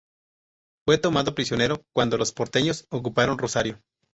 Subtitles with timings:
[0.83, 3.83] Fue tomado prisionero cuando los porteños ocuparon Rosario.